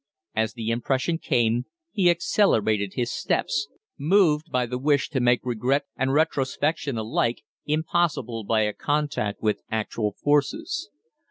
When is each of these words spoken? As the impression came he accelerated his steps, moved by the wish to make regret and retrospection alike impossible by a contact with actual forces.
As 0.35 0.53
the 0.55 0.71
impression 0.71 1.19
came 1.19 1.65
he 1.91 2.09
accelerated 2.09 2.95
his 2.95 3.11
steps, 3.11 3.67
moved 3.99 4.49
by 4.51 4.65
the 4.65 4.79
wish 4.79 5.09
to 5.09 5.19
make 5.19 5.41
regret 5.45 5.85
and 5.95 6.11
retrospection 6.11 6.97
alike 6.97 7.43
impossible 7.67 8.43
by 8.43 8.61
a 8.61 8.73
contact 8.73 9.43
with 9.43 9.61
actual 9.69 10.13
forces. 10.13 10.89